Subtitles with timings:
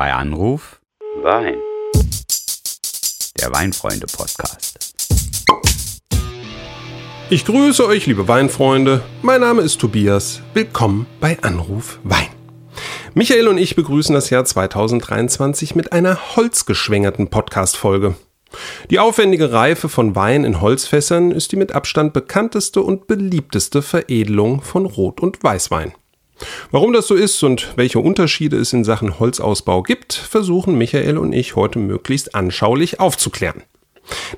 [0.00, 0.80] Bei Anruf
[1.22, 1.56] Wein.
[3.38, 4.94] der Weinfreunde-Podcast.
[7.28, 9.02] Ich grüße euch, liebe Weinfreunde.
[9.20, 10.40] Mein Name ist Tobias.
[10.54, 12.28] Willkommen bei Anruf Wein.
[13.12, 18.14] Michael und ich begrüßen das Jahr 2023 mit einer holzgeschwängerten Podcast-Folge.
[18.88, 24.62] Die aufwendige Reife von Wein in Holzfässern ist die mit Abstand bekannteste und beliebteste Veredelung
[24.62, 25.92] von Rot- und Weißwein.
[26.70, 31.32] Warum das so ist und welche Unterschiede es in Sachen Holzausbau gibt, versuchen Michael und
[31.32, 33.62] ich heute möglichst anschaulich aufzuklären.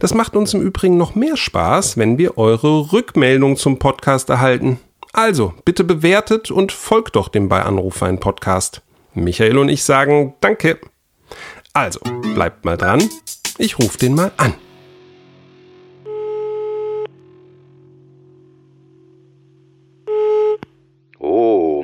[0.01, 4.79] Das macht uns im Übrigen noch mehr Spaß, wenn wir eure Rückmeldung zum Podcast erhalten.
[5.13, 8.83] Also, bitte bewertet und folgt doch dem bei Anruf ein Podcast.
[9.15, 10.79] Michael und ich sagen Danke.
[11.75, 12.01] Also,
[12.35, 13.09] bleibt mal dran.
[13.59, 14.55] Ich rufe den mal an.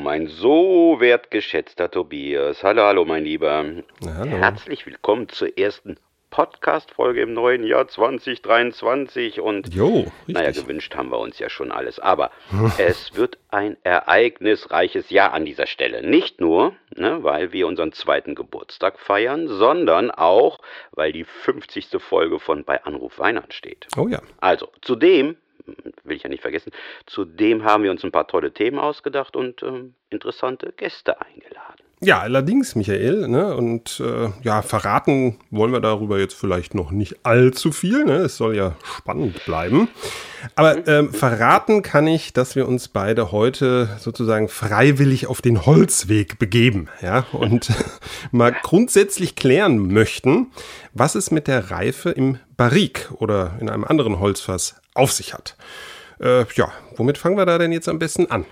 [0.09, 2.65] Mein so wertgeschätzter Tobias.
[2.65, 3.63] Hallo, hallo, mein Lieber.
[4.01, 4.39] Na, hallo.
[4.39, 5.99] Herzlich willkommen zur ersten
[6.31, 9.39] Podcast-Folge im neuen Jahr 2023.
[9.43, 11.99] Und Jo, naja, gewünscht haben wir uns ja schon alles.
[11.99, 12.31] Aber
[12.79, 16.03] es wird ein ereignisreiches Jahr an dieser Stelle.
[16.03, 20.61] Nicht nur, ne, weil wir unseren zweiten Geburtstag feiern, sondern auch,
[20.93, 21.89] weil die 50.
[21.99, 23.87] Folge von Bei Anruf Wein ansteht.
[23.95, 24.23] Oh ja.
[24.41, 25.37] Also, zudem,
[26.05, 26.73] will ich ja nicht vergessen,
[27.07, 31.89] zudem haben wir uns ein paar tolle Themen ausgedacht und ähm, interessante Gäste eingeladen.
[32.01, 33.57] Ja, allerdings, Michael, ne?
[33.57, 38.19] Und äh, ja, verraten wollen wir darüber jetzt vielleicht noch nicht allzu viel, ne?
[38.19, 39.89] Es soll ja spannend bleiben.
[40.55, 46.39] Aber ähm, verraten kann ich, dass wir uns beide heute sozusagen freiwillig auf den Holzweg
[46.39, 47.73] begeben, ja, und
[48.31, 50.53] mal grundsätzlich klären möchten,
[50.95, 55.57] was es mit der Reife im Barrik oder in einem anderen Holzfass auf sich hat.
[56.21, 58.45] Äh, ja, womit fangen wir da denn jetzt am besten an?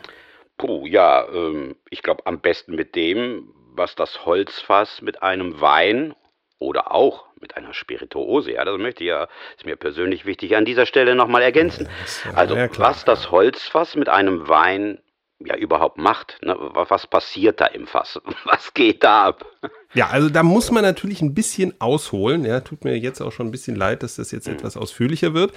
[0.59, 6.15] Puh, ja, ähm, ich glaube am besten mit dem, was das Holzfass mit einem Wein
[6.59, 10.65] oder auch mit einer Spirituose, ja, das möchte ich ja, ist mir persönlich wichtig, an
[10.65, 11.87] dieser Stelle nochmal ergänzen.
[12.25, 12.91] ja- Also, ja, klar.
[12.91, 14.99] was das Holzfass mit einem Wein
[15.39, 16.57] ja überhaupt macht, ne?
[16.59, 19.45] wa- was passiert da im Fass, was geht da ab?
[19.93, 22.47] Ja, also da muss man natürlich ein bisschen ausholen.
[22.47, 25.53] Ja, tut mir jetzt auch schon ein bisschen leid, dass das jetzt etwas ausführlicher wird.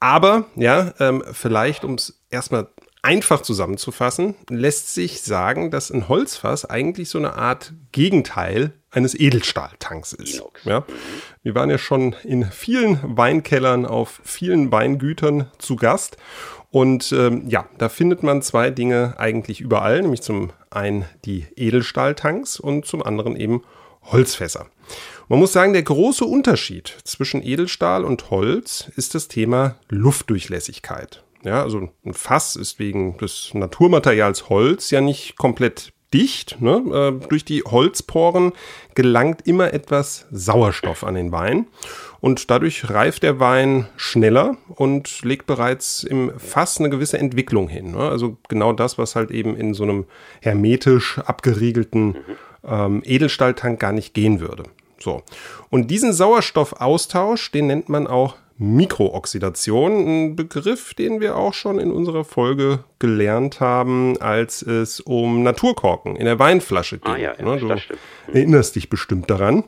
[0.00, 2.68] Aber ja, ähm, vielleicht, um es erstmal
[3.02, 10.12] einfach zusammenzufassen, lässt sich sagen, dass ein Holzfass eigentlich so eine Art Gegenteil eines Edelstahltanks
[10.12, 10.42] ist.
[10.64, 10.84] Ja,
[11.42, 16.16] wir waren ja schon in vielen Weinkellern auf vielen Weingütern zu Gast.
[16.70, 22.58] Und ähm, ja, da findet man zwei Dinge eigentlich überall, nämlich zum einen die Edelstahltanks
[22.58, 23.62] und zum anderen eben
[24.02, 24.66] Holzfässer.
[25.28, 31.24] Man muss sagen, der große Unterschied zwischen Edelstahl und Holz ist das Thema Luftdurchlässigkeit.
[31.42, 36.60] Ja, also ein Fass ist wegen des Naturmaterials Holz ja nicht komplett dicht.
[36.60, 37.20] Ne?
[37.22, 38.52] Äh, durch die Holzporen
[38.94, 41.66] gelangt immer etwas Sauerstoff an den Wein.
[42.20, 47.90] Und dadurch reift der Wein schneller und legt bereits im Fass eine gewisse Entwicklung hin.
[47.90, 48.08] Ne?
[48.08, 50.04] Also genau das, was halt eben in so einem
[50.40, 52.16] hermetisch abgeriegelten
[52.64, 54.64] ähm, Edelstahltank gar nicht gehen würde.
[54.98, 55.22] So.
[55.70, 61.90] Und diesen Sauerstoffaustausch, den nennt man auch Mikrooxidation, ein Begriff, den wir auch schon in
[61.92, 67.12] unserer Folge gelernt haben, als es um Naturkorken in der Weinflasche ging.
[67.12, 68.00] Ah ja, ja, Ne, du das stimmt.
[68.32, 69.64] erinnerst dich bestimmt daran.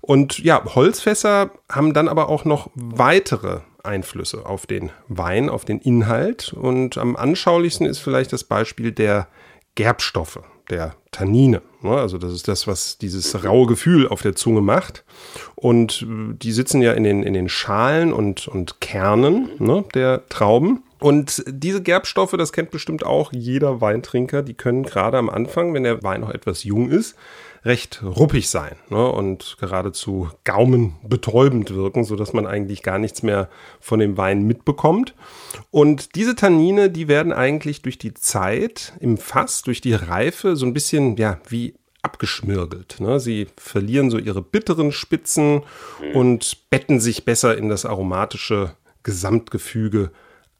[0.00, 5.78] Und ja, Holzfässer haben dann aber auch noch weitere Einflüsse auf den Wein, auf den
[5.80, 6.52] Inhalt.
[6.52, 9.26] Und am anschaulichsten ist vielleicht das Beispiel der
[9.74, 11.62] Gerbstoffe, der Tannine.
[11.82, 11.92] Ne?
[11.92, 15.04] Also das ist das, was dieses raue Gefühl auf der Zunge macht.
[15.56, 20.28] Und äh, die sitzen ja in den, in den Schalen und, und Kernen ne, der
[20.28, 20.82] Trauben.
[21.00, 25.84] Und diese Gerbstoffe, das kennt bestimmt auch jeder Weintrinker, die können gerade am Anfang, wenn
[25.84, 27.16] der Wein noch etwas jung ist,
[27.64, 33.48] recht ruppig sein ne, und geradezu gaumenbetäubend wirken, sodass man eigentlich gar nichts mehr
[33.80, 35.14] von dem Wein mitbekommt.
[35.70, 40.66] Und diese Tannine, die werden eigentlich durch die Zeit im Fass, durch die Reife so
[40.66, 42.96] ein bisschen, ja, wie abgeschmirgelt.
[43.00, 43.20] Ne?
[43.20, 45.62] Sie verlieren so ihre bitteren Spitzen
[46.14, 50.10] und betten sich besser in das aromatische Gesamtgefüge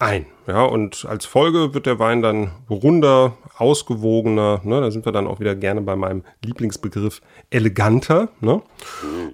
[0.01, 0.27] ein.
[0.47, 4.63] Ja, und als Folge wird der Wein dann runder, ausgewogener.
[4.65, 4.81] Ne?
[4.81, 7.21] Da sind wir dann auch wieder gerne bei meinem Lieblingsbegriff
[7.51, 8.31] eleganter.
[8.41, 8.63] Ne?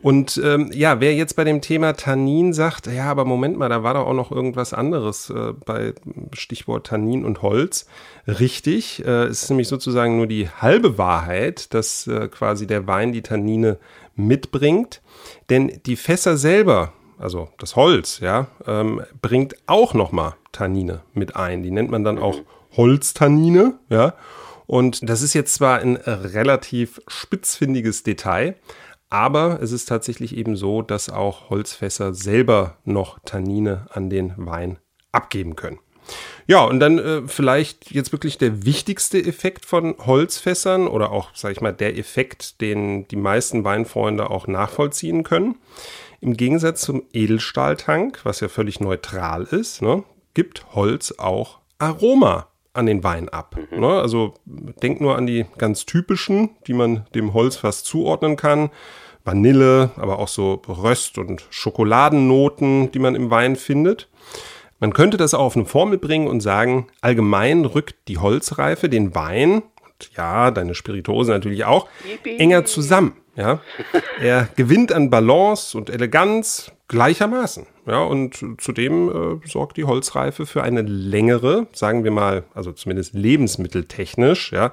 [0.03, 3.83] Und ähm, ja, wer jetzt bei dem Thema Tannin sagt, ja, aber Moment mal, da
[3.83, 5.95] war doch auch noch irgendwas anderes äh, bei
[6.33, 7.87] Stichwort Tannin und Holz.
[8.27, 13.13] Richtig, äh, es ist nämlich sozusagen nur die halbe Wahrheit, dass äh, quasi der Wein
[13.13, 13.79] die Tannine
[14.17, 15.01] mitbringt.
[15.49, 21.63] Denn die Fässer selber, also das Holz, ja, ähm, bringt auch nochmal Tannine mit ein.
[21.63, 22.41] Die nennt man dann auch
[22.77, 24.15] Holztannine, ja.
[24.67, 28.57] Und das ist jetzt zwar ein relativ spitzfindiges Detail,
[29.11, 34.79] aber es ist tatsächlich eben so, dass auch Holzfässer selber noch Tannine an den Wein
[35.13, 35.79] abgeben können.
[36.47, 41.53] Ja, und dann äh, vielleicht jetzt wirklich der wichtigste Effekt von Holzfässern oder auch, sag
[41.53, 45.57] ich mal, der Effekt, den die meisten Weinfreunde auch nachvollziehen können.
[46.21, 50.05] Im Gegensatz zum Edelstahltank, was ja völlig neutral ist, ne,
[50.37, 53.57] gibt Holz auch Aroma an den Wein ab.
[53.71, 53.81] Mhm.
[53.81, 53.89] Ne?
[53.89, 58.71] Also denk nur an die ganz typischen, die man dem Holzfass zuordnen kann.
[59.25, 64.09] Vanille, aber auch so Röst- und Schokoladennoten, die man im Wein findet.
[64.79, 69.15] Man könnte das auch auf eine Formel bringen und sagen, allgemein rückt die Holzreife den
[69.15, 71.89] Wein, und ja, deine Spirituose natürlich auch,
[72.39, 73.17] enger zusammen.
[73.37, 73.61] Ja?
[74.19, 77.67] Er gewinnt an Balance und Eleganz gleichermaßen.
[77.87, 83.15] Ja, und zudem äh, sorgt die Holzreife für eine längere, sagen wir mal, also zumindest
[83.15, 84.73] lebensmitteltechnisch, ja,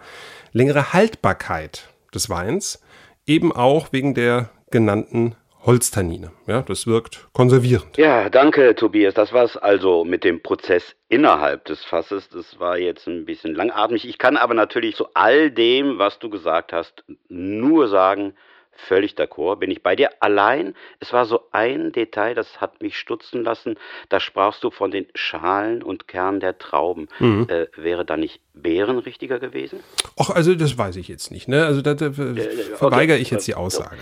[0.52, 2.82] längere Haltbarkeit des Weins,
[3.26, 6.32] eben auch wegen der genannten Holztannine.
[6.46, 7.98] Ja, das wirkt konservierend.
[7.98, 9.14] Ja, danke, Tobias.
[9.14, 12.28] Das war's also mit dem Prozess innerhalb des Fasses.
[12.30, 14.08] Das war jetzt ein bisschen langatmig.
[14.08, 18.34] Ich kann aber natürlich zu all dem, was du gesagt hast, nur sagen,
[18.76, 20.10] völlig d'accord, bin ich bei dir.
[20.20, 23.78] Allein, es war so ein Detail, das hat mich stutzen lassen.
[24.10, 27.08] Da sprachst du von den Schalen und Kernen der Trauben.
[27.20, 27.48] Mhm.
[27.50, 29.80] Äh, wäre da nicht Beeren richtiger gewesen?
[30.20, 31.48] Ach, also das weiß ich jetzt nicht.
[31.48, 31.66] Ne?
[31.66, 33.22] Also da, da äh, verweigere okay.
[33.22, 33.98] ich jetzt die Aussage.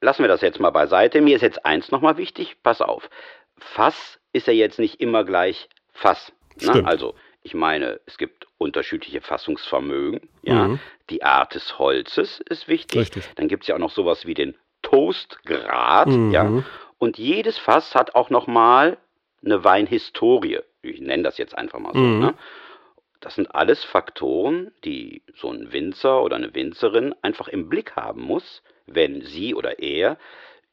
[0.00, 1.20] Lassen wir das jetzt mal beiseite.
[1.20, 2.56] Mir ist jetzt eins nochmal wichtig.
[2.62, 3.08] Pass auf.
[3.58, 6.32] Fass ist ja jetzt nicht immer gleich Fass.
[6.60, 6.84] Ne?
[6.84, 10.28] Also ich meine, es gibt unterschiedliche Fassungsvermögen.
[10.42, 10.68] Ja?
[10.68, 10.80] Mhm.
[11.10, 13.02] Die Art des Holzes ist wichtig.
[13.02, 13.30] Richtig.
[13.36, 16.08] Dann gibt es ja auch noch sowas wie den Toastgrad.
[16.08, 16.30] Mhm.
[16.32, 16.64] Ja?
[16.98, 18.96] Und jedes Fass hat auch nochmal
[19.44, 20.60] eine Weinhistorie.
[20.80, 22.00] Ich nenne das jetzt einfach mal so.
[22.00, 22.20] Mhm.
[22.20, 22.34] Ne?
[23.20, 28.22] Das sind alles Faktoren, die so ein Winzer oder eine Winzerin einfach im Blick haben
[28.22, 30.16] muss, wenn sie oder er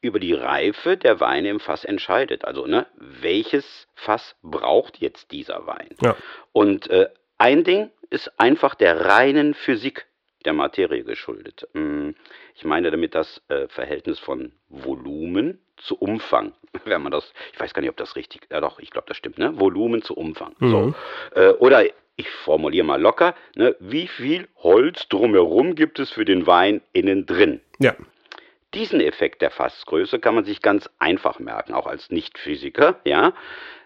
[0.02, 2.44] über die Reife der Weine im Fass entscheidet.
[2.44, 5.88] Also, ne, welches Fass braucht jetzt dieser Wein?
[6.02, 6.16] Ja.
[6.52, 7.08] Und äh,
[7.38, 10.06] ein Ding ist einfach der reinen Physik
[10.44, 11.68] der Materie geschuldet.
[11.72, 12.14] Hm,
[12.54, 16.52] ich meine damit das äh, Verhältnis von Volumen zu Umfang.
[16.84, 19.16] Wenn man das, ich weiß gar nicht, ob das richtig, ja doch, ich glaube, das
[19.16, 19.58] stimmt, ne?
[19.58, 20.54] Volumen zu Umfang.
[20.58, 20.70] Mhm.
[20.70, 20.94] So.
[21.40, 21.84] Äh, oder
[22.16, 23.74] ich formuliere mal locker, ne?
[23.80, 27.60] wie viel Holz drumherum gibt es für den Wein innen drin?
[27.78, 27.94] Ja.
[28.74, 33.00] Diesen Effekt der Fassgröße kann man sich ganz einfach merken, auch als Nichtphysiker.
[33.04, 33.34] Ja?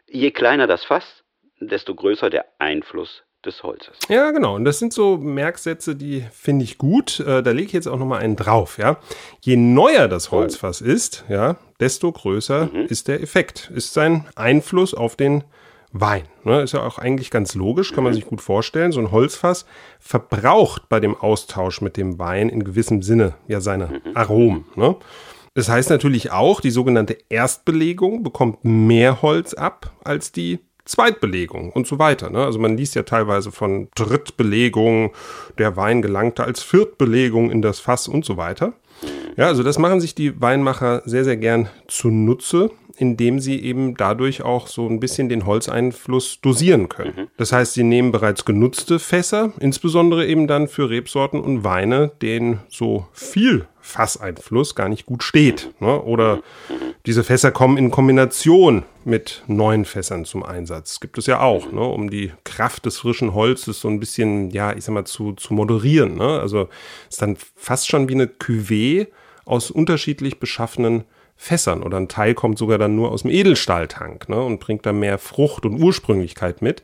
[0.08, 1.24] Je kleiner das Fass,
[1.60, 3.98] desto größer der Einfluss des Holzes.
[4.08, 4.54] Ja, genau.
[4.54, 7.20] Und das sind so Merksätze, die finde ich gut.
[7.20, 8.78] Äh, da lege ich jetzt auch nochmal einen drauf.
[8.78, 8.98] Ja?
[9.40, 10.36] Je neuer das oh.
[10.36, 10.86] Holzfass oh.
[10.86, 12.86] ist, ja, desto größer mhm.
[12.86, 15.44] ist der Effekt, ist sein Einfluss auf den
[16.00, 16.24] Wein.
[16.44, 16.62] Ne?
[16.62, 18.92] Ist ja auch eigentlich ganz logisch, kann man sich gut vorstellen.
[18.92, 19.66] So ein Holzfass
[19.98, 24.66] verbraucht bei dem Austausch mit dem Wein in gewissem Sinne ja seine Aromen.
[24.74, 24.96] Ne?
[25.54, 31.86] Das heißt natürlich auch, die sogenannte Erstbelegung bekommt mehr Holz ab als die Zweitbelegung und
[31.86, 32.30] so weiter.
[32.30, 32.44] Ne?
[32.44, 35.12] Also man liest ja teilweise von Drittbelegung,
[35.58, 38.74] der Wein gelangte als Viertbelegung in das Fass und so weiter.
[39.36, 44.42] Ja, also das machen sich die Weinmacher sehr, sehr gern zunutze, indem sie eben dadurch
[44.42, 47.14] auch so ein bisschen den Holzeinfluss dosieren können.
[47.16, 47.28] Mhm.
[47.36, 52.60] Das heißt, sie nehmen bereits genutzte Fässer, insbesondere eben dann für Rebsorten und Weine, denen
[52.68, 55.70] so viel Fasseinfluss gar nicht gut steht.
[55.80, 56.02] Ne?
[56.02, 56.40] Oder
[57.06, 60.98] diese Fässer kommen in Kombination mit neuen Fässern zum Einsatz.
[60.98, 61.80] Gibt es ja auch, ne?
[61.80, 65.54] um die Kraft des frischen Holzes so ein bisschen, ja, ich sag mal, zu, zu
[65.54, 66.16] moderieren.
[66.16, 66.40] Ne?
[66.40, 66.68] Also
[67.08, 69.06] ist dann fast schon wie eine Cuvée
[69.44, 71.04] aus unterschiedlich beschaffenen
[71.36, 74.92] Fässern oder ein Teil kommt sogar dann nur aus dem Edelstahltank ne, und bringt da
[74.92, 76.82] mehr Frucht und Ursprünglichkeit mit.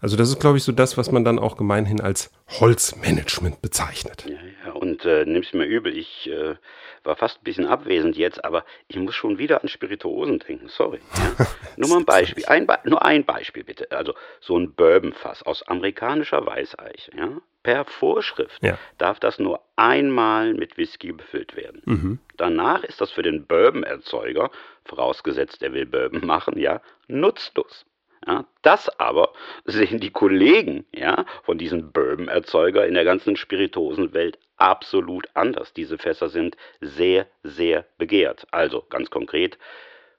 [0.00, 4.26] Also das ist, glaube ich, so das, was man dann auch gemeinhin als Holzmanagement bezeichnet.
[4.28, 4.36] Ja,
[4.66, 6.54] ja und äh, nimm's mir übel, ich äh,
[7.02, 11.00] war fast ein bisschen abwesend jetzt, aber ich muss schon wieder an Spirituosen denken, sorry.
[11.16, 11.46] Ja.
[11.76, 13.90] nur mal ein Beispiel, ein Be nur ein Beispiel bitte.
[13.90, 17.30] Also so ein Bourbonfass aus amerikanischer Weißeiche, ja.
[17.68, 18.78] Per Vorschrift ja.
[18.96, 21.82] darf das nur einmal mit Whisky befüllt werden.
[21.84, 22.18] Mhm.
[22.38, 24.50] Danach ist das für den Bourbon-Erzeuger,
[24.86, 27.84] vorausgesetzt er will Bourbon machen, ja, nutzlos.
[28.26, 29.34] Ja, das aber
[29.66, 35.74] sehen die Kollegen ja, von diesen Bourbon-Erzeuger in der ganzen Spiritosenwelt absolut anders.
[35.74, 38.46] Diese Fässer sind sehr, sehr begehrt.
[38.50, 39.58] Also ganz konkret,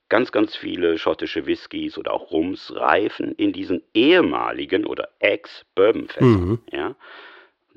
[0.07, 6.47] ganz, ganz viele schottische Whiskys oder auch Rums reifen in diesen ehemaligen oder Ex-Bourbon-Fässern.
[6.47, 6.59] Mhm.
[6.71, 6.95] Ja.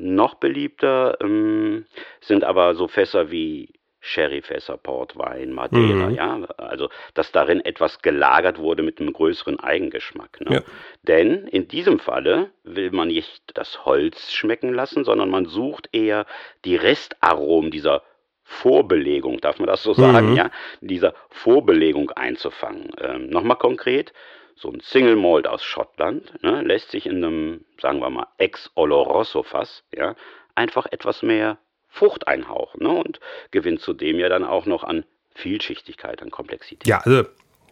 [0.02, 1.86] Noch beliebter ähm,
[2.20, 6.14] sind aber so Fässer wie Sherryfässer, Portwein, Madeira, Mhm.
[6.16, 10.40] ja, also dass darin etwas gelagert wurde mit einem größeren Eigengeschmack.
[10.40, 10.56] Ne?
[10.56, 10.62] Ja.
[11.02, 16.26] Denn in diesem Falle will man nicht das Holz schmecken lassen, sondern man sucht eher
[16.64, 18.02] die Restaromen dieser
[18.42, 20.36] Vorbelegung, darf man das so sagen, Mhm.
[20.36, 22.90] ja, dieser Vorbelegung einzufangen.
[23.00, 24.12] Ähm, Nochmal konkret,
[24.56, 29.84] so ein Single Malt aus Schottland ne, lässt sich in einem, sagen wir mal, Ex-Oloroso-Fass
[29.94, 30.14] ja,
[30.54, 35.04] einfach etwas mehr Frucht einhauchen ne, und gewinnt zudem ja dann auch noch an
[35.34, 36.86] Vielschichtigkeit, an Komplexität.
[36.86, 37.24] Ja, also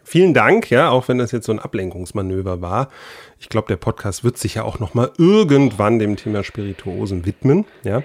[0.03, 2.89] vielen Dank, ja, auch wenn das jetzt so ein Ablenkungsmanöver war.
[3.39, 7.65] Ich glaube, der Podcast wird sich ja auch noch mal irgendwann dem Thema Spirituosen widmen,
[7.83, 8.03] ja.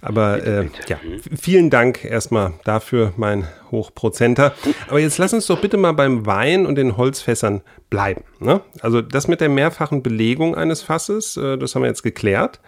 [0.00, 0.98] Aber äh, ja,
[1.36, 4.54] vielen Dank erstmal dafür, mein Hochprozenter.
[4.88, 8.24] Aber jetzt lass uns doch bitte mal beim Wein und den Holzfässern bleiben.
[8.40, 8.60] Ne?
[8.80, 12.60] Also das mit der mehrfachen Belegung eines Fasses, äh, das haben wir jetzt geklärt.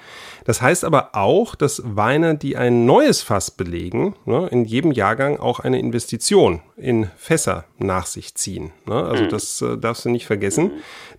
[0.44, 5.38] Das heißt aber auch, dass Weine, die ein neues Fass belegen, ne, in jedem Jahrgang
[5.38, 8.72] auch eine Investition in Fässer nach sich ziehen.
[8.86, 8.94] Ne?
[8.94, 10.70] Also das äh, darfst du nicht vergessen.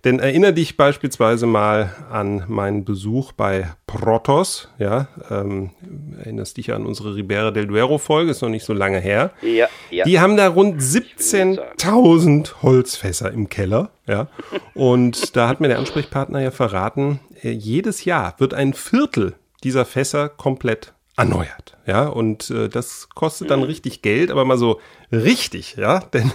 [0.04, 4.68] Denn erinnere dich beispielsweise mal an meinen Besuch bei Protos.
[4.78, 5.70] Ja, ähm,
[6.18, 9.32] erinnerst dich an unsere Ribera del Duero Folge, ist noch nicht so lange her.
[9.42, 10.04] Ja, ja.
[10.04, 13.90] Die haben da rund 17.000 Holzfässer im Keller.
[14.06, 14.28] Ja.
[14.74, 19.84] Und da hat mir der Ansprechpartner ja verraten, äh, jedes Jahr wird ein Viertel dieser
[19.84, 21.76] Fässer komplett erneuert.
[21.86, 24.80] Ja, und äh, das kostet dann richtig Geld, aber mal so
[25.12, 26.32] richtig, ja, denn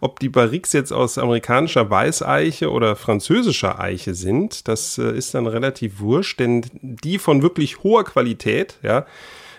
[0.00, 5.46] ob die Barriques jetzt aus amerikanischer Weißeiche oder französischer Eiche sind, das äh, ist dann
[5.46, 9.06] relativ wurscht, denn die von wirklich hoher Qualität, ja,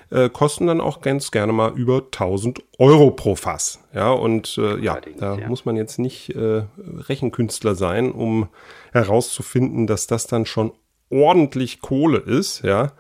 [0.10, 3.80] äh, kosten dann auch ganz gerne mal über 1000 Euro pro Fass.
[3.94, 5.48] Ja, und äh, ja, da ja.
[5.48, 8.48] muss man jetzt nicht äh, Rechenkünstler sein, um
[8.92, 10.72] herauszufinden, dass das dann schon
[11.10, 12.92] ordentlich Kohle ist, ja,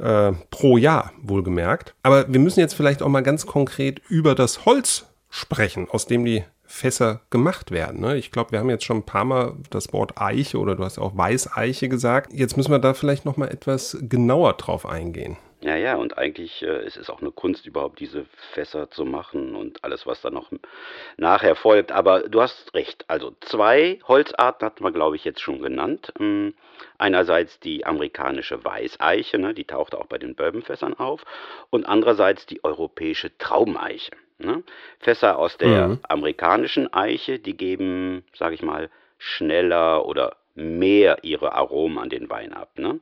[0.00, 1.94] äh, pro Jahr wohlgemerkt.
[2.02, 6.24] Aber wir müssen jetzt vielleicht auch mal ganz konkret über das Holz sprechen, aus dem
[6.24, 8.00] die Fässer gemacht werden.
[8.00, 8.16] Ne?
[8.16, 10.98] Ich glaube, wir haben jetzt schon ein paar Mal das Wort Eiche oder du hast
[10.98, 12.32] auch Weißeiche gesagt.
[12.32, 15.36] Jetzt müssen wir da vielleicht noch mal etwas genauer drauf eingehen.
[15.62, 19.04] Ja, ja, und eigentlich äh, es ist es auch eine Kunst, überhaupt diese Fässer zu
[19.04, 20.50] machen und alles, was dann noch
[21.18, 21.92] nachher folgt.
[21.92, 23.04] Aber du hast recht.
[23.08, 26.12] Also zwei Holzarten hatten wir, glaube ich, jetzt schon genannt.
[26.18, 26.54] Ähm,
[26.96, 31.24] einerseits die amerikanische Weißeiche, ne, die taucht auch bei den Bourbonfässern auf.
[31.68, 34.12] Und andererseits die europäische Traubeneiche.
[34.38, 34.62] Ne?
[34.98, 36.00] Fässer aus der Mhm.
[36.08, 38.88] amerikanischen Eiche, die geben, sage ich mal,
[39.18, 42.70] schneller oder mehr ihre Aromen an den Wein ab.
[42.78, 42.98] Ne?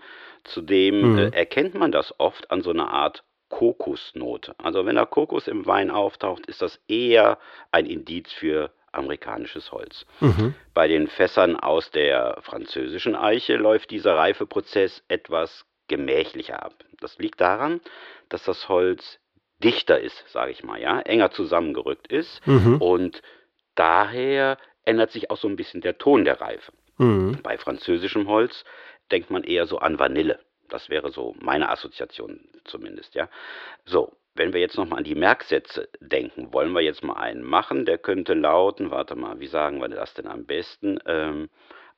[0.49, 1.19] Zudem Mhm.
[1.19, 4.55] äh, erkennt man das oft an so einer Art Kokosnote.
[4.59, 7.39] Also wenn da Kokos im Wein auftaucht, ist das eher
[7.73, 10.07] ein Indiz für amerikanisches Holz.
[10.21, 10.55] Mhm.
[10.75, 16.75] Bei den Fässern aus der französischen Eiche läuft dieser Reifeprozess etwas gemächlicher ab.
[17.01, 17.81] Das liegt daran,
[18.29, 19.19] dass das Holz
[19.63, 22.77] dichter ist, sage ich mal, ja, enger zusammengerückt ist Mhm.
[22.81, 23.23] und
[23.75, 26.73] daher ändert sich auch so ein bisschen der Ton der Reife.
[26.99, 27.39] Mhm.
[27.43, 28.65] Bei französischem Holz
[29.11, 30.39] denkt man eher so an Vanille.
[30.69, 33.29] Das wäre so meine Assoziation zumindest, ja.
[33.87, 37.87] So, wenn wir jetzt nochmal an die Merksätze denken, wollen wir jetzt mal einen machen,
[37.87, 40.99] der könnte lauten, warte mal, wie sagen wir das denn am besten?
[41.07, 41.49] Ähm,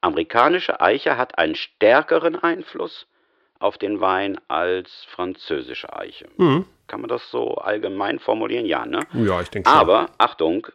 [0.01, 3.07] amerikanische Eiche hat einen stärkeren Einfluss
[3.59, 6.29] auf den Wein als französische Eiche.
[6.39, 6.65] Mhm.
[6.87, 8.67] Kann man das so allgemein formulieren?
[8.67, 9.01] Ja, ne?
[9.13, 9.79] Ja, ich denke schon.
[9.79, 10.67] Aber, Achtung,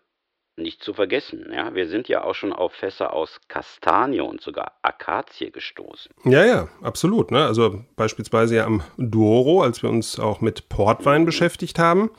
[0.58, 4.74] nicht zu vergessen, ja, wir sind ja auch schon auf Fässer aus Kastanie und sogar
[4.82, 6.12] Akazie gestoßen.
[6.24, 7.32] Ja, ja, absolut.
[7.32, 7.46] Ne?
[7.46, 12.10] Also beispielsweise ja am Duoro, als wir uns auch mit Portwein beschäftigt haben.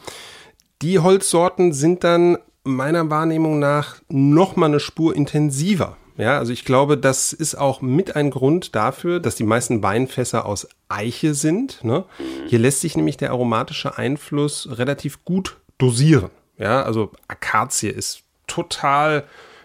[0.82, 5.96] Die Holzsorten sind dann meiner Wahrnehmung nach noch mal eine Spur intensiver.
[6.18, 10.46] Ja, also ich glaube, das ist auch mit ein Grund dafür, dass die meisten Weinfässer
[10.46, 11.84] aus Eiche sind.
[11.84, 12.04] Ne?
[12.46, 16.30] Hier lässt sich nämlich der aromatische Einfluss relativ gut dosieren.
[16.58, 19.24] Ja, also Akazie ist total,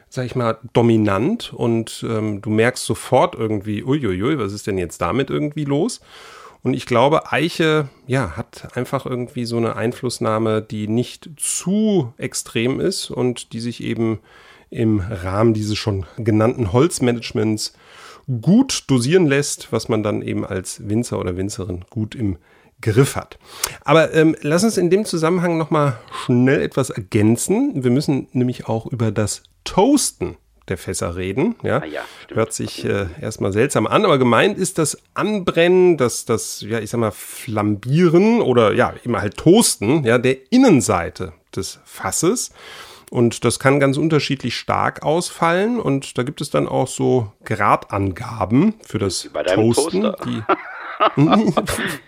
[0.10, 5.02] sag ich mal, dominant und ähm, du merkst sofort irgendwie, uiuiui, was ist denn jetzt
[5.02, 6.02] damit irgendwie los?
[6.64, 12.80] Und ich glaube, Eiche, ja, hat einfach irgendwie so eine Einflussnahme, die nicht zu extrem
[12.80, 14.20] ist und die sich eben
[14.70, 17.74] im Rahmen dieses schon genannten Holzmanagements
[18.42, 22.38] gut dosieren lässt, was man dann eben als Winzer oder Winzerin gut im
[22.82, 23.38] Griff hat.
[23.84, 27.84] Aber ähm, lass uns in dem Zusammenhang nochmal schnell etwas ergänzen.
[27.84, 31.56] Wir müssen nämlich auch über das Toasten der Fässer reden.
[31.64, 36.26] Ja, Ah ja, hört sich äh, erstmal seltsam an, aber gemeint ist das Anbrennen, das,
[36.26, 41.80] das, ja, ich sag mal, Flambieren oder ja, eben halt Toasten, ja, der Innenseite des
[41.84, 42.52] Fasses.
[43.10, 45.82] Und das kann ganz unterschiedlich stark ausfallen.
[45.82, 50.14] Und da gibt es dann auch so Gradangaben für das Toasten.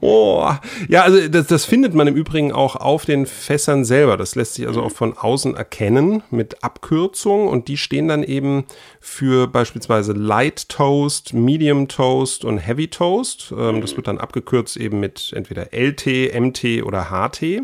[0.00, 0.48] Oh,
[0.88, 4.16] ja, also das, das findet man im Übrigen auch auf den Fässern selber.
[4.16, 8.64] Das lässt sich also auch von außen erkennen mit Abkürzungen und die stehen dann eben
[9.00, 13.52] für beispielsweise Light Toast, Medium Toast und Heavy Toast.
[13.56, 17.62] Ähm, das wird dann abgekürzt eben mit entweder LT, MT oder HT.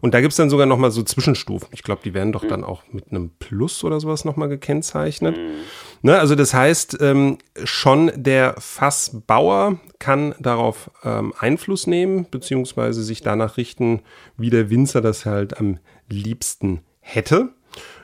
[0.00, 1.68] Und da gibt's dann sogar nochmal so Zwischenstufen.
[1.72, 5.36] Ich glaube, die werden doch dann auch mit einem Plus oder sowas nochmal gekennzeichnet.
[6.02, 13.22] Ne, also das heißt, ähm, schon der Fassbauer kann darauf ähm, Einfluss nehmen, beziehungsweise sich
[13.22, 14.02] danach richten,
[14.36, 15.78] wie der Winzer das halt am
[16.08, 17.50] liebsten hätte.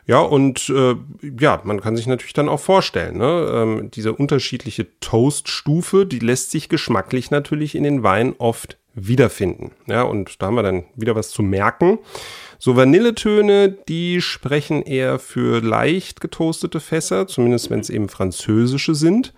[0.06, 0.96] Ja, und äh,
[1.40, 3.50] ja, man kann sich natürlich dann auch vorstellen, ne?
[3.54, 9.72] ähm, diese unterschiedliche Toaststufe, die lässt sich geschmacklich natürlich in den Wein oft wiederfinden.
[9.86, 11.98] Ja, und da haben wir dann wieder was zu merken.
[12.64, 19.34] So Vanilletöne, die sprechen eher für leicht getoastete Fässer, zumindest wenn es eben französische sind.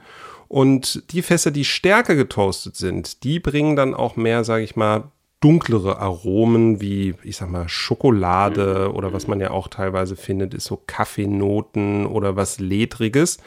[0.46, 5.10] Und die Fässer, die stärker getoastet sind, die bringen dann auch mehr, sage ich mal,
[5.40, 10.66] dunklere Aromen wie, ich sag mal, Schokolade oder was man ja auch teilweise findet, ist
[10.66, 13.38] so Kaffeenoten oder was Ledriges.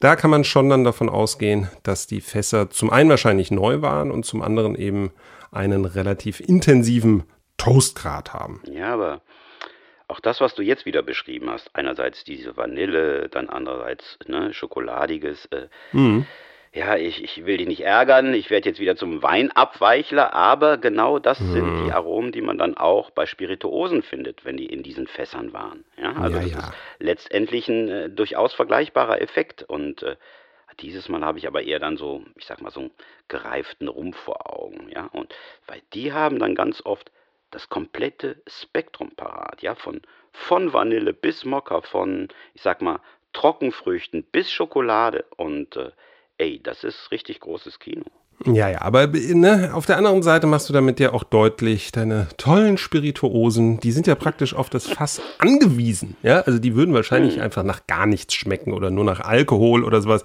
[0.00, 4.10] Da kann man schon dann davon ausgehen, dass die Fässer zum einen wahrscheinlich neu waren
[4.10, 5.10] und zum anderen eben
[5.52, 7.24] einen relativ intensiven
[7.58, 8.62] Toastgrad haben.
[8.70, 9.20] Ja, aber
[10.08, 15.44] auch das, was du jetzt wieder beschrieben hast, einerseits diese Vanille, dann andererseits ne, Schokoladiges,
[15.46, 16.26] äh, Mhm.
[16.72, 21.18] ja, ich, ich will dich nicht ärgern, ich werde jetzt wieder zum Weinabweichler, aber genau
[21.18, 21.52] das Mhm.
[21.52, 25.52] sind die Aromen, die man dann auch bei Spirituosen findet, wenn die in diesen Fässern
[25.52, 25.84] waren.
[25.96, 26.58] Ja, also Ja, das ja.
[26.60, 30.16] ist letztendlich ein äh, durchaus vergleichbarer Effekt und äh,
[30.80, 32.90] dieses Mal habe ich aber eher dann so, ich sag mal, so einen
[33.26, 35.34] gereiften Rumpf vor Augen, ja, und
[35.66, 37.10] weil die haben dann ganz oft
[37.50, 40.00] das komplette Spektrum parat, ja, von,
[40.32, 43.00] von Vanille bis Mokka, von, ich sag mal,
[43.32, 45.90] Trockenfrüchten bis Schokolade und äh,
[46.38, 48.04] ey, das ist richtig großes Kino.
[48.46, 52.28] Ja, ja, aber ne, auf der anderen Seite machst du damit ja auch deutlich, deine
[52.36, 56.16] tollen Spirituosen, die sind ja praktisch auf das Fass angewiesen.
[56.22, 60.00] Ja, also die würden wahrscheinlich einfach nach gar nichts schmecken oder nur nach Alkohol oder
[60.00, 60.22] sowas.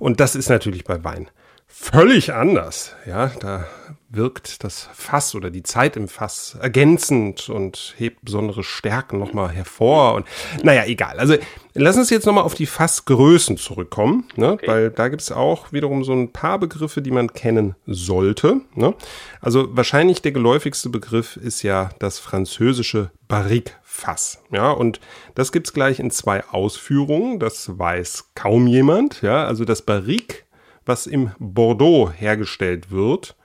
[0.00, 1.30] Und das ist natürlich bei Wein
[1.68, 2.96] völlig anders.
[3.06, 3.66] Ja, da
[4.08, 10.14] wirkt das Fass oder die Zeit im Fass ergänzend und hebt besondere Stärken nochmal hervor.
[10.14, 10.26] Und
[10.62, 11.18] naja, egal.
[11.18, 11.36] Also
[11.74, 14.56] lass uns jetzt nochmal auf die Fassgrößen zurückkommen, ne?
[14.66, 18.60] weil da gibt es auch wiederum so ein paar Begriffe, die man kennen sollte.
[18.74, 18.94] Ne?
[19.40, 24.42] Also wahrscheinlich der geläufigste Begriff ist ja das französische Barrique-Fass.
[24.52, 25.00] Ja, und
[25.34, 27.38] das gibt es gleich in zwei Ausführungen.
[27.40, 29.22] Das weiß kaum jemand.
[29.22, 30.44] Ja, also das Barrique
[30.86, 33.36] was im Bordeaux hergestellt wird.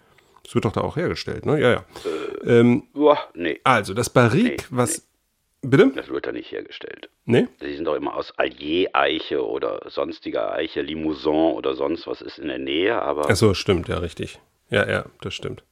[0.50, 1.62] Das wird doch da auch hergestellt, ne?
[1.62, 1.86] Ja, ja.
[2.44, 5.08] Ähm, Uah, nee, also das Barrique, Nee, was.
[5.62, 5.92] Bitte?
[5.94, 7.08] das wird da nicht hergestellt.
[7.26, 7.48] Nee?
[7.62, 12.48] Die sind doch immer aus Allier-Eiche oder sonstiger Eiche, Limousin oder sonst was ist in
[12.48, 14.40] der Nähe, aber Achso, stimmt, ja, richtig.
[14.72, 15.64] Ja, ja, das stimmt.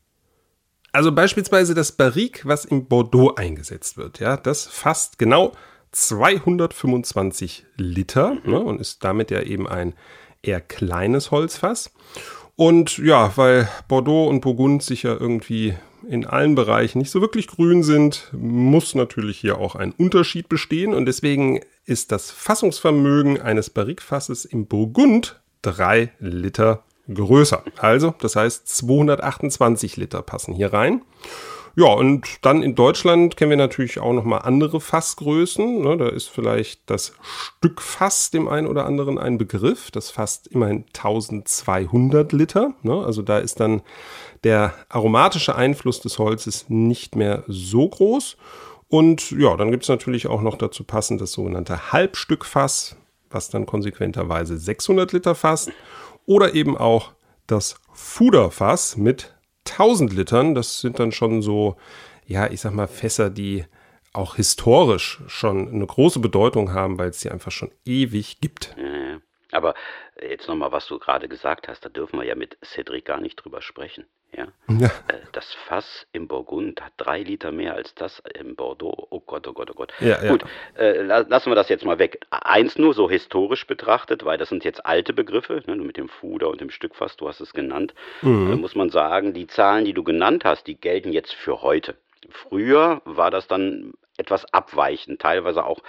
[0.92, 5.54] Also beispielsweise das Barrique, was im Bordeaux eingesetzt wird, ja, das fasst genau
[5.92, 9.96] 225 Liter ne, und ist damit ja eben ein
[10.44, 11.92] eher kleines Holzfass.
[12.58, 15.76] Und ja, weil Bordeaux und Burgund sich ja irgendwie
[16.10, 20.96] in allen Bereichen nicht so wirklich grün sind, muss natürlich hier auch ein Unterschied bestehen.
[20.96, 27.63] Und deswegen ist das Fassungsvermögen eines Barrique-Fasses im Burgund drei Liter größer.
[27.78, 31.04] Also, das heißt 228 Liter passen hier rein.
[31.80, 35.84] Ja, und dann in Deutschland kennen wir natürlich auch nochmal andere Fassgrößen.
[35.84, 39.92] Ne, da ist vielleicht das Stückfass dem einen oder anderen ein Begriff.
[39.92, 42.74] Das fasst immerhin 1200 Liter.
[42.82, 43.84] Ne, also da ist dann
[44.44, 48.38] der aromatische Einfluss des Holzes nicht mehr so groß.
[48.88, 52.96] Und ja, dann gibt es natürlich auch noch dazu passend das sogenannte Halbstückfass,
[53.30, 55.72] was dann konsequenterweise 600 Liter fasst.
[56.26, 57.12] Oder eben auch
[57.46, 59.37] das Fuderfass mit
[59.72, 60.56] 1000 Litern.
[60.56, 61.78] Das sind dann schon so,
[62.26, 63.66] ja, ich sag mal, Fässer, die
[64.14, 68.76] auch historisch schon eine große Bedeutung haben, weil es sie einfach schon ewig gibt.
[68.78, 69.20] äh,
[69.52, 69.76] aber
[70.22, 73.36] jetzt nochmal, was du gerade gesagt hast, da dürfen wir ja mit Cedric gar nicht
[73.36, 74.06] drüber sprechen.
[74.36, 74.48] Ja?
[74.68, 74.88] Ja.
[74.88, 79.08] Äh, Das Fass im Burgund hat drei Liter mehr als das im Bordeaux.
[79.10, 79.94] Oh Gott, oh Gott, oh Gott.
[80.00, 80.32] Ja, ja.
[80.32, 80.44] Gut,
[80.78, 82.20] äh, la- lassen wir das jetzt mal weg.
[82.32, 86.50] Eins nur so historisch betrachtet, weil das sind jetzt alte Begriffe, ne, mit dem Fuder
[86.50, 88.54] und dem Stückfass, du hast es genannt, Mhm.
[88.54, 91.96] äh, muss man sagen, die Zahlen, die du genannt hast, die gelten jetzt für heute.
[92.30, 95.80] Früher war das dann etwas abweichend, teilweise auch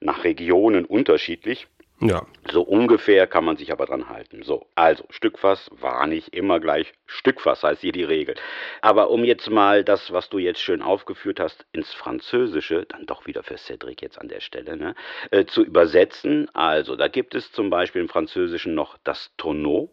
[0.00, 1.68] nach Regionen unterschiedlich.
[2.00, 4.42] Ja, So ungefähr kann man sich aber dran halten.
[4.44, 8.36] So, also Stückfass war nicht immer gleich Stückfass, heißt hier die Regel.
[8.82, 13.26] Aber um jetzt mal das, was du jetzt schön aufgeführt hast, ins Französische, dann doch
[13.26, 14.94] wieder für Cedric jetzt an der Stelle, ne,
[15.32, 16.48] äh, zu übersetzen.
[16.54, 19.90] Also, da gibt es zum Beispiel im Französischen noch das Tonneau,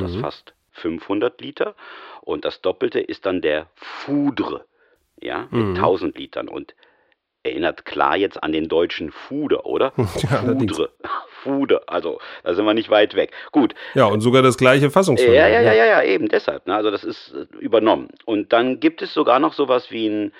[0.00, 1.74] das fasst 500 Liter
[2.20, 4.66] und das Doppelte ist dann der Foudre,
[5.20, 6.74] ja, mit 1000 Litern und
[7.42, 9.92] erinnert klar jetzt an den deutschen Fuder, oder?
[10.22, 10.76] Ja, allerdings.
[11.46, 13.30] Fuder, also da sind wir nicht weit weg.
[13.52, 15.40] Gut, Ja, und sogar das gleiche Fassungsvermögen.
[15.40, 16.66] ja, ja, ja, ja, ja, eben deshalb.
[16.66, 16.74] Ne?
[16.74, 18.08] Also das ist äh, übernommen.
[18.24, 20.32] Und dann gibt es sogar noch sowas wie ein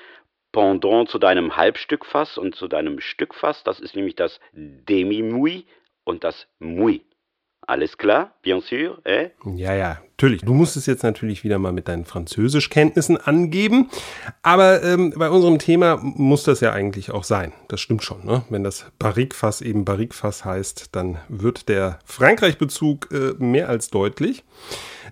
[0.52, 3.62] Pendant zu deinem Halbstückfass und zu deinem Stückfass.
[3.64, 5.64] Das ist nämlich das Demi-Mouille
[6.04, 7.02] und das Mouille.
[7.66, 8.32] Alles klar?
[8.42, 8.98] Bien sûr?
[9.04, 9.30] Eh?
[9.56, 10.40] Ja, ja, natürlich.
[10.40, 13.90] Du musst es jetzt natürlich wieder mal mit deinen Französischkenntnissen angeben.
[14.42, 17.52] Aber ähm, bei unserem Thema muss das ja eigentlich auch sein.
[17.68, 18.24] Das stimmt schon.
[18.24, 18.42] Ne?
[18.48, 24.42] Wenn das Barrique-Fass eben Barrique-Fass heißt, dann wird der Frankreich-Bezug äh, mehr als deutlich.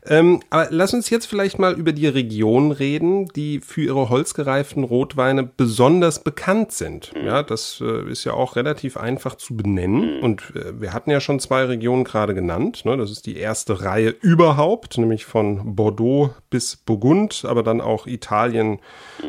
[0.06, 4.84] Ähm, aber lass uns jetzt vielleicht mal über die Regionen reden, die für ihre holzgereiften
[4.84, 7.12] Rotweine besonders bekannt sind.
[7.24, 10.20] Ja, das äh, ist ja auch relativ einfach zu benennen.
[10.20, 12.84] Und äh, wir hatten ja schon zwei Regionen gerade genannt.
[12.84, 12.96] Ne?
[12.96, 18.78] Das ist die erste Reihe überhaupt, nämlich von Bordeaux bis Burgund, aber dann auch Italien,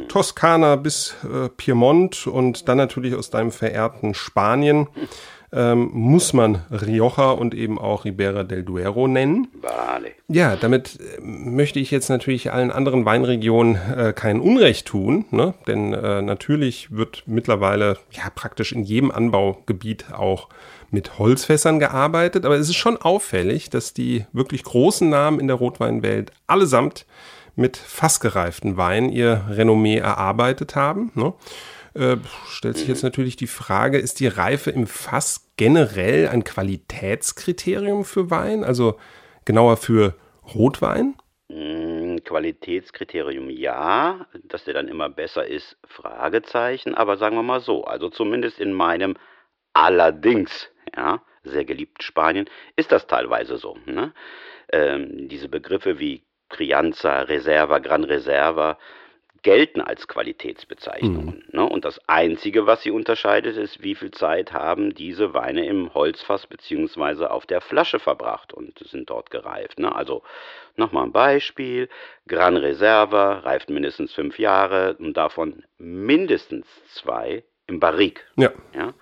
[0.08, 4.88] Toskana bis äh, Piemont und dann natürlich aus deinem verehrten Spanien.
[5.54, 9.48] Ähm, muss man Rioja und eben auch Ribera del Duero nennen.
[9.62, 10.12] Vale.
[10.28, 15.54] Ja, damit äh, möchte ich jetzt natürlich allen anderen Weinregionen äh, kein Unrecht tun, ne?
[15.66, 20.50] denn äh, natürlich wird mittlerweile ja praktisch in jedem Anbaugebiet auch
[20.96, 25.58] mit Holzfässern gearbeitet, aber es ist schon auffällig, dass die wirklich großen Namen in der
[25.58, 27.06] Rotweinwelt allesamt
[27.56, 31.12] mit fassgereiften Weinen ihr Renommee erarbeitet haben.
[31.14, 31.34] Ne?
[31.94, 32.18] Äh,
[32.50, 38.32] stellt sich jetzt natürlich die Frage, ist die Reife im Fass generell ein Qualitätskriterium für
[38.32, 38.64] Wein?
[38.64, 38.98] Also
[39.44, 40.16] genauer für
[40.56, 41.16] Rotwein?
[41.50, 47.84] Mm, Qualitätskriterium ja, dass der dann immer besser ist, Fragezeichen, aber sagen wir mal so,
[47.84, 49.16] also zumindest in meinem
[49.76, 53.78] allerdings, ja, sehr geliebten Spanien, ist das teilweise so.
[53.86, 54.14] Ne?
[54.72, 58.78] Ähm, diese Begriffe wie Crianza, Reserva, Gran Reserva
[59.46, 61.44] gelten als Qualitätsbezeichnungen.
[61.52, 61.64] Ne?
[61.64, 66.48] Und das Einzige, was sie unterscheidet, ist, wie viel Zeit haben diese Weine im Holzfass
[66.48, 69.78] beziehungsweise auf der Flasche verbracht und sind dort gereift.
[69.78, 69.94] Ne?
[69.94, 70.24] Also
[70.78, 71.90] nochmal ein Beispiel.
[72.28, 78.22] Gran Reserva reift mindestens fünf Jahre und davon mindestens zwei im Barrique.
[78.38, 78.52] Ja.
[78.74, 78.96] Ja,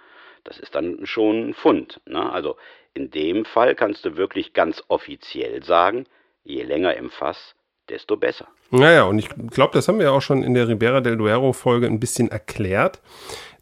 [0.43, 2.01] das ist dann schon ein Fund.
[2.05, 2.31] Ne?
[2.31, 2.57] Also
[2.93, 6.05] in dem Fall kannst du wirklich ganz offiziell sagen,
[6.43, 7.55] je länger im Fass,
[7.89, 8.47] desto besser.
[8.69, 11.99] Naja, und ich glaube, das haben wir auch schon in der Ribera del Duero-Folge ein
[11.99, 13.01] bisschen erklärt.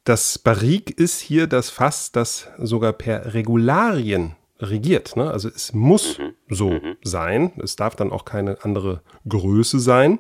[0.04, 5.16] Das Barrique ist hier das Fass, das sogar per Regularien regiert.
[5.16, 5.30] Ne?
[5.30, 6.20] Also es muss
[6.50, 7.52] so sein.
[7.62, 10.20] Es darf dann auch keine andere Größe sein.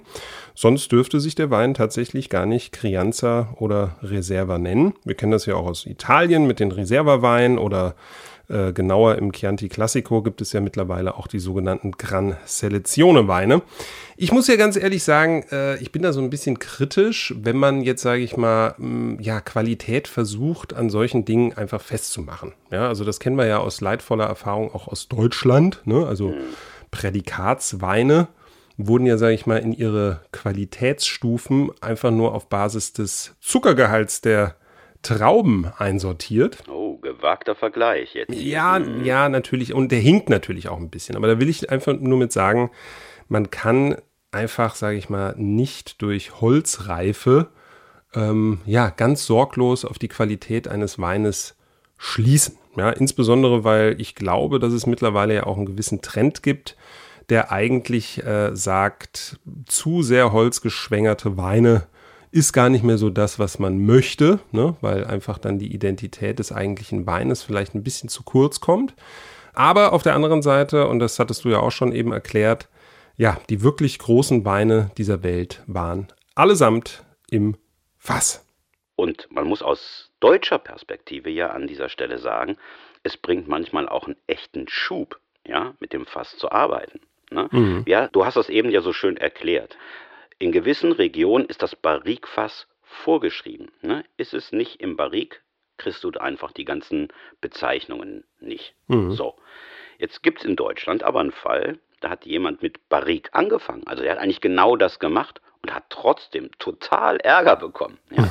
[0.56, 4.93] Sonst dürfte sich der Wein tatsächlich gar nicht Crianza oder Reserva nennen.
[5.06, 7.95] Wir kennen das ja auch aus Italien mit den Reserva-Weinen oder
[8.52, 13.62] äh, genauer im Chianti Classico gibt es ja mittlerweile auch die sogenannten Gran Selezione Weine.
[14.18, 17.58] Ich muss ja ganz ehrlich sagen, äh, ich bin da so ein bisschen kritisch, wenn
[17.58, 22.54] man jetzt, sage ich mal, mh, ja, Qualität versucht, an solchen Dingen einfach festzumachen.
[22.72, 25.82] Ja, also das kennen wir ja aus leidvoller Erfahrung auch aus Deutschland.
[25.86, 26.06] Ne?
[26.06, 26.34] Also
[26.92, 28.28] Prädikatsweine
[28.78, 34.56] wurden ja, sage ich mal, in ihre Qualitätsstufen einfach nur auf Basis des Zuckergehalts der
[35.02, 36.58] Trauben einsortiert.
[36.70, 38.34] Oh, gewagter Vergleich jetzt.
[38.34, 39.74] Ja, ja, natürlich.
[39.74, 41.16] Und der hinkt natürlich auch ein bisschen.
[41.16, 42.72] Aber da will ich einfach nur mit sagen,
[43.28, 43.98] man kann
[44.32, 47.50] einfach, sage ich mal, nicht durch Holzreife
[48.14, 51.56] ähm, ja ganz sorglos auf die Qualität eines Weines
[51.98, 52.58] schließen.
[52.78, 56.78] Ja, insbesondere, weil ich glaube, dass es mittlerweile ja auch einen gewissen Trend gibt,
[57.30, 61.88] der eigentlich äh, sagt, zu sehr holzgeschwängerte Weine
[62.32, 64.76] ist gar nicht mehr so das, was man möchte, ne?
[64.82, 68.96] weil einfach dann die Identität des eigentlichen Weines vielleicht ein bisschen zu kurz kommt.
[69.54, 72.70] Aber auf der anderen Seite, und das hattest du ja auch schon eben erklärt,
[73.17, 77.58] ja, die wirklich großen Weine dieser Welt waren allesamt im
[77.98, 78.48] Fass.
[78.96, 82.58] Und man muss aus deutscher Perspektive ja an dieser Stelle sagen,
[83.04, 87.02] es bringt manchmal auch einen echten Schub, ja, mit dem Fass zu arbeiten.
[87.32, 87.84] Ne?
[87.86, 89.78] Ja, du hast das eben ja so schön erklärt.
[90.41, 93.69] In gewissen Regionen ist das Barrique-Fass vorgeschrieben.
[93.84, 94.04] Ne?
[94.17, 95.38] Ist es nicht im Barrique,
[95.77, 97.10] kriegst du einfach die ganzen
[97.41, 98.73] Bezeichnungen nicht.
[99.12, 99.36] So.
[99.99, 103.86] Jetzt gibt es in Deutschland aber einen Fall, da hat jemand mit Barrique angefangen.
[103.86, 107.99] Also der hat eigentlich genau das gemacht und hat trotzdem total Ärger bekommen.
[108.10, 108.27] Ja.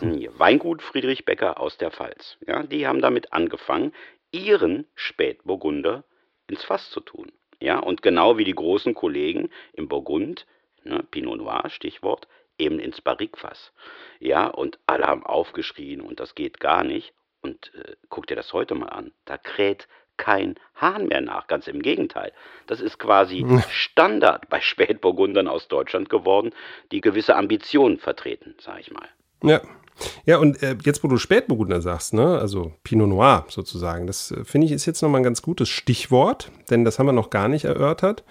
[0.02, 2.36] Hier, Weingut Friedrich Becker aus der Pfalz.
[2.46, 3.94] Ja, die haben damit angefangen,
[4.32, 6.04] ihren Spätburgunder
[6.46, 7.32] ins Fass zu tun.
[7.58, 10.44] Ja, und genau wie die großen Kollegen im Burgund,
[10.84, 13.72] ne, Pinot Noir, Stichwort, eben ins Barrique-Fass.
[14.20, 17.12] Ja, und alle haben aufgeschrien und das geht gar nicht.
[17.42, 19.12] Und äh, guck dir das heute mal an.
[19.26, 21.46] Da kräht kein Hahn mehr nach.
[21.46, 22.32] Ganz im Gegenteil.
[22.66, 26.52] Das ist quasi Standard bei Spätburgundern aus Deutschland geworden,
[26.92, 29.08] die gewisse Ambitionen vertreten, sag ich mal.
[29.42, 29.60] Ja.
[30.24, 34.44] Ja, und äh, jetzt, wo du Spätburgunder sagst, ne, also Pinot Noir sozusagen, das äh,
[34.44, 37.46] finde ich ist jetzt nochmal ein ganz gutes Stichwort, denn das haben wir noch gar
[37.46, 38.24] nicht erörtert.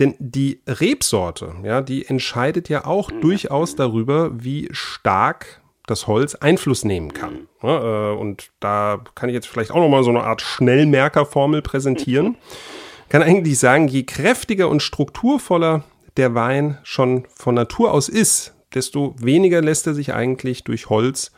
[0.00, 3.20] Denn die Rebsorte, ja, die entscheidet ja auch mhm.
[3.20, 7.48] durchaus darüber, wie stark das Holz Einfluss nehmen kann.
[7.62, 12.36] Ja, äh, und da kann ich jetzt vielleicht auch nochmal so eine Art Schnellmerkerformel präsentieren.
[13.08, 15.84] Kann eigentlich sagen, je kräftiger und strukturvoller
[16.16, 21.30] der Wein schon von Natur aus ist, desto weniger lässt er sich eigentlich durch Holz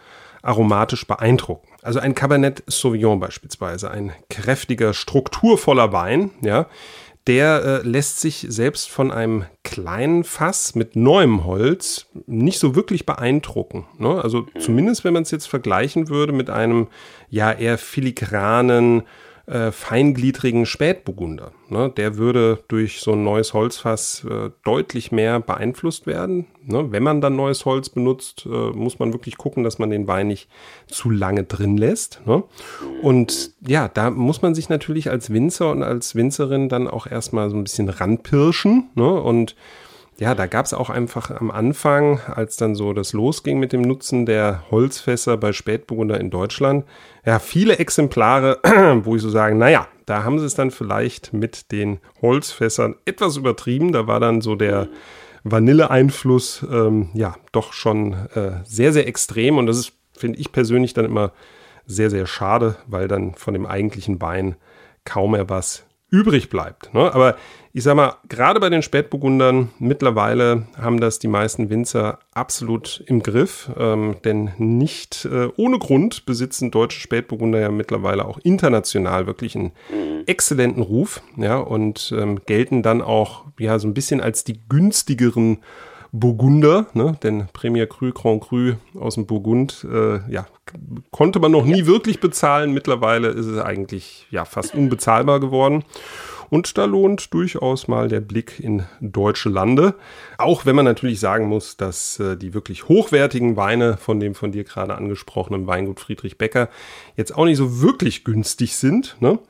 [0.42, 1.66] aromatisch beeindrucken.
[1.82, 6.66] Also ein Cabernet Sauvignon beispielsweise, ein kräftiger, strukturvoller Wein, ja,
[7.26, 13.06] der äh, lässt sich selbst von einem kleinen Fass mit neuem Holz nicht so wirklich
[13.06, 13.86] beeindrucken.
[13.98, 14.22] Ne?
[14.22, 16.88] Also zumindest, wenn man es jetzt vergleichen würde mit einem
[17.30, 19.04] ja eher filigranen,
[19.46, 21.52] äh, feingliedrigen Spätburgunder.
[21.68, 21.92] Ne?
[21.96, 26.46] Der würde durch so ein neues Holzfass äh, deutlich mehr beeinflusst werden.
[26.64, 26.90] Ne?
[26.92, 30.28] Wenn man dann neues Holz benutzt, äh, muss man wirklich gucken, dass man den Wein
[30.28, 30.48] nicht
[30.86, 32.22] zu lange drin lässt.
[32.24, 32.42] Ne?
[33.02, 37.50] Und ja, da muss man sich natürlich als Winzer und als Winzerin dann auch erstmal
[37.50, 38.90] so ein bisschen ranpirschen.
[38.94, 39.12] Ne?
[39.12, 39.56] Und
[40.18, 43.82] ja, da gab es auch einfach am Anfang, als dann so das losging mit dem
[43.82, 46.84] Nutzen der Holzfässer bei Spätburgunder in Deutschland,
[47.24, 48.60] ja, viele Exemplare,
[49.04, 53.36] wo ich so sagen, naja, da haben sie es dann vielleicht mit den Holzfässern etwas
[53.36, 53.92] übertrieben.
[53.92, 54.88] Da war dann so der
[55.44, 59.58] Vanilleeinfluss ähm, ja doch schon äh, sehr, sehr extrem.
[59.58, 61.32] Und das ist, finde ich persönlich, dann immer
[61.86, 64.56] sehr, sehr schade, weil dann von dem eigentlichen Wein
[65.04, 66.94] kaum mehr was übrig bleibt.
[66.94, 67.12] Ne?
[67.12, 67.36] Aber
[67.72, 73.22] ich sag mal, gerade bei den Spätburgundern mittlerweile haben das die meisten Winzer absolut im
[73.22, 79.56] Griff, ähm, denn nicht äh, ohne Grund besitzen deutsche Spätburgunder ja mittlerweile auch international wirklich
[79.56, 79.72] einen
[80.26, 85.58] exzellenten Ruf, ja, und ähm, gelten dann auch ja so ein bisschen als die günstigeren
[86.16, 87.16] Burgunder, ne?
[87.24, 90.46] denn Premier Cru, Grand Cru aus dem Burgund, äh, ja,
[91.10, 91.86] konnte man noch nie ja.
[91.86, 92.72] wirklich bezahlen.
[92.72, 95.84] Mittlerweile ist es eigentlich ja fast unbezahlbar geworden.
[96.50, 99.94] Und da lohnt durchaus mal der Blick in deutsche Lande.
[100.38, 104.52] Auch wenn man natürlich sagen muss, dass äh, die wirklich hochwertigen Weine von dem von
[104.52, 106.68] dir gerade angesprochenen Weingut Friedrich Becker
[107.16, 109.16] jetzt auch nicht so wirklich günstig sind.
[109.18, 109.40] Ne?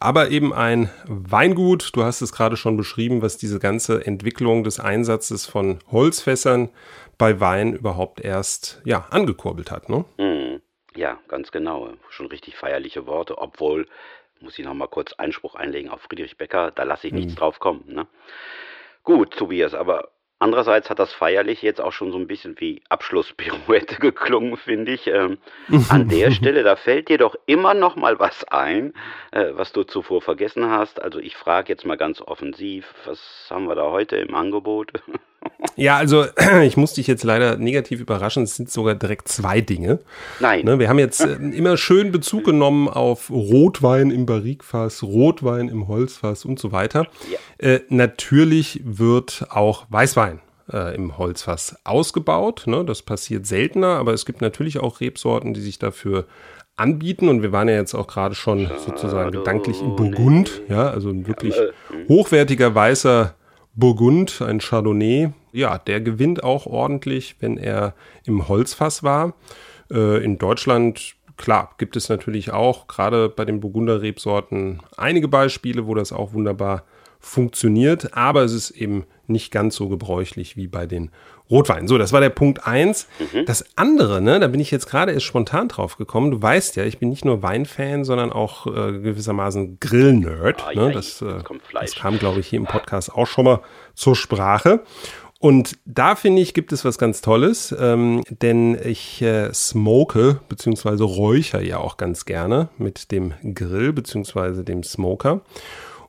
[0.00, 1.90] Aber eben ein Weingut.
[1.94, 6.70] Du hast es gerade schon beschrieben, was diese ganze Entwicklung des Einsatzes von Holzfässern
[7.16, 9.88] bei Wein überhaupt erst ja, angekurbelt hat.
[9.88, 10.04] Ne?
[10.18, 10.62] Mhm.
[10.94, 11.92] Ja, ganz genau.
[12.10, 13.86] Schon richtig feierliche Worte, obwohl,
[14.40, 17.36] muss ich noch mal kurz Einspruch einlegen auf Friedrich Becker, da lasse ich nichts mhm.
[17.36, 17.84] drauf kommen.
[17.86, 18.06] Ne?
[19.04, 23.96] Gut, Tobias, aber Andererseits hat das feierlich jetzt auch schon so ein bisschen wie Abschlusspirouette
[24.00, 25.08] geklungen, finde ich.
[25.08, 25.38] Ähm,
[25.88, 28.94] an der Stelle, da fällt dir doch immer noch mal was ein,
[29.32, 31.02] äh, was du zuvor vergessen hast.
[31.02, 34.92] Also ich frage jetzt mal ganz offensiv, was haben wir da heute im Angebot?
[35.76, 36.26] Ja, also
[36.62, 38.42] ich muss dich jetzt leider negativ überraschen.
[38.42, 40.00] Es sind sogar direkt zwei Dinge.
[40.40, 40.64] Nein.
[40.64, 45.88] Ne, wir haben jetzt äh, immer schön Bezug genommen auf Rotwein im Barrikfass, Rotwein im
[45.88, 47.06] Holzfass und so weiter.
[47.30, 47.38] Ja.
[47.58, 50.40] Äh, natürlich wird auch Weißwein
[50.72, 52.64] äh, im Holzfass ausgebaut.
[52.66, 52.84] Ne?
[52.84, 56.26] Das passiert seltener, aber es gibt natürlich auch Rebsorten, die sich dafür
[56.76, 57.28] anbieten.
[57.28, 61.26] Und wir waren ja jetzt auch gerade schon sozusagen gedanklich im Burgund, ja, also ein
[61.26, 61.54] wirklich
[62.08, 63.34] hochwertiger weißer
[63.78, 69.34] Burgund, ein Chardonnay, ja, der gewinnt auch ordentlich, wenn er im Holzfass war.
[69.88, 75.94] Äh, in Deutschland, klar, gibt es natürlich auch, gerade bei den Burgunder-Rebsorten, einige Beispiele, wo
[75.94, 76.82] das auch wunderbar
[77.20, 81.10] funktioniert, aber es ist eben nicht ganz so gebräuchlich wie bei den
[81.50, 81.88] Rotweinen.
[81.88, 83.08] So, das war der Punkt eins.
[83.18, 83.46] Mhm.
[83.46, 86.30] Das andere, ne, da bin ich jetzt gerade erst spontan drauf gekommen.
[86.30, 90.64] Du weißt ja, ich bin nicht nur Weinfan, sondern auch äh, gewissermaßen Grill-Nerd.
[90.70, 90.92] Oh, ne?
[90.92, 93.60] das, äh, das kam, glaube ich, hier im Podcast auch schon mal
[93.94, 94.82] zur Sprache.
[95.40, 101.04] Und da finde ich, gibt es was ganz Tolles, ähm, denn ich äh, smoke bzw.
[101.04, 104.64] räucher ja auch ganz gerne mit dem Grill bzw.
[104.64, 105.42] dem Smoker.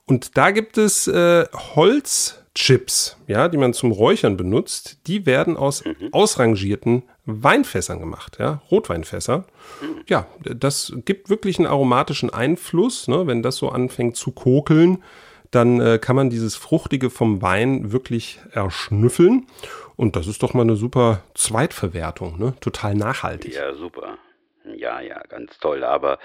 [0.07, 1.45] Und da gibt es äh,
[2.59, 5.07] Holzchips, ja, die man zum Räuchern benutzt.
[5.07, 6.09] Die werden aus mhm.
[6.11, 9.45] ausrangierten Weinfässern gemacht, ja, Rotweinfässer.
[9.81, 10.03] Mhm.
[10.07, 15.03] Ja, das gibt wirklich einen aromatischen Einfluss, ne, wenn das so anfängt zu kokeln
[15.51, 19.47] dann äh, kann man dieses Fruchtige vom Wein wirklich erschnüffeln.
[19.95, 22.53] Und das ist doch mal eine super Zweitverwertung, ne?
[22.61, 23.55] Total nachhaltig.
[23.55, 24.19] Ja, super.
[24.75, 25.83] Ja, ja, ganz toll.
[25.83, 26.19] Aber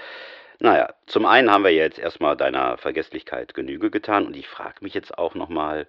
[0.59, 4.93] naja, zum einen haben wir jetzt erstmal deiner Vergesslichkeit Genüge getan und ich frage mich
[4.93, 5.87] jetzt auch nochmal,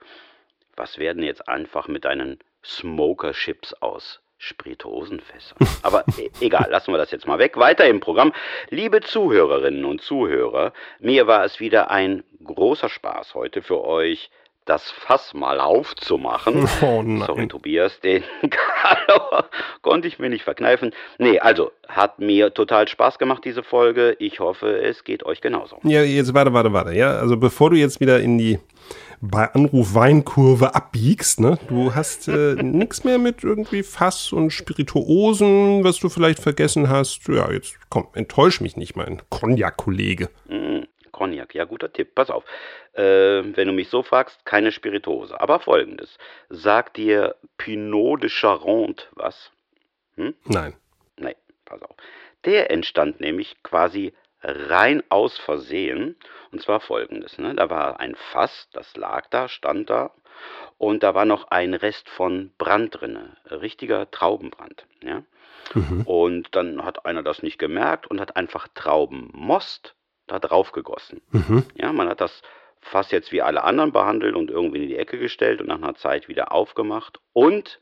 [0.77, 5.57] was werden jetzt einfach mit deinen Smoker-Chips aus Spirituosenfässer.
[5.83, 7.57] Aber e egal, lassen wir das jetzt mal weg.
[7.57, 8.33] Weiter im Programm.
[8.69, 14.31] Liebe Zuhörerinnen und Zuhörer, mir war es wieder ein großer Spaß heute für euch
[14.67, 16.69] das Fass mal aufzumachen.
[16.83, 17.03] Oh.
[17.25, 18.23] Sorry, Tobias, den
[19.83, 20.93] konnte ich mir nicht verkneifen.
[21.19, 24.15] Nee, also, hat mir total Spaß gemacht, diese Folge.
[24.19, 25.79] Ich hoffe, es geht euch genauso.
[25.85, 26.93] Ja, jetzt warte, warte, warte.
[26.93, 28.59] Ja, also bevor du jetzt wieder in die
[29.21, 31.59] bei Anruf Weinkurve abbiegst, ne?
[31.69, 37.27] Du hast äh, nichts mehr mit irgendwie Fass und Spirituosen, was du vielleicht vergessen hast.
[37.29, 40.31] Ja, jetzt komm, enttäusch mich nicht, mein Cognac-Kollege.
[40.49, 42.15] Mm, Cognac, ja, guter Tipp.
[42.15, 42.45] Pass auf.
[42.93, 45.41] Äh, wenn du mich so fragst, keine Spirituose.
[45.41, 46.19] Aber folgendes.
[46.49, 49.51] Sagt dir Pinot de Charente was?
[50.17, 50.35] Hm?
[50.45, 50.75] Nein.
[51.19, 51.97] Nein, pass auf.
[52.45, 54.13] Der entstand nämlich quasi
[54.47, 56.17] rein aus Versehen.
[56.53, 57.39] Und zwar folgendes.
[57.39, 57.55] Ne?
[57.55, 60.13] Da war ein Fass, das lag da, stand da.
[60.79, 64.87] Und da war noch ein Rest von Brand drinne, richtiger Traubenbrand.
[65.03, 65.23] Ja?
[65.75, 66.03] Mhm.
[66.03, 69.95] Und dann hat einer das nicht gemerkt und hat einfach Traubenmost
[70.27, 71.23] da drauf gegossen.
[71.31, 71.65] Mhm.
[71.75, 72.43] Ja, man hat das
[72.81, 75.95] Fass jetzt wie alle anderen behandelt und irgendwie in die Ecke gestellt und nach einer
[75.95, 77.81] Zeit wieder aufgemacht und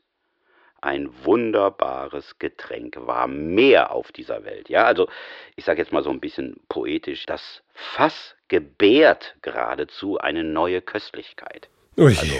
[0.85, 4.69] ein wunderbares Getränk war mehr auf dieser Welt.
[4.69, 5.07] Ja, also
[5.55, 11.69] ich sage jetzt mal so ein bisschen poetisch, das Fass gebärt geradezu eine neue Köstlichkeit.
[11.97, 12.35] Ui, also,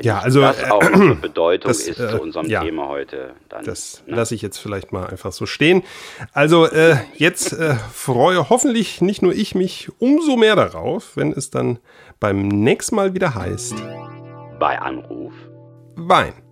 [0.00, 3.34] ja, also das auch äh, eine Bedeutung das, ist äh, zu unserem ja, Thema heute.
[3.50, 4.16] Dann, das ne?
[4.16, 5.84] lasse ich jetzt vielleicht mal einfach so stehen.
[6.32, 11.50] Also äh, jetzt äh, freue hoffentlich nicht nur ich mich umso mehr darauf, wenn es
[11.50, 11.78] dann
[12.20, 13.74] beim nächsten Mal wieder heißt.
[14.58, 15.34] Bei Anruf.
[15.96, 16.45] Wein.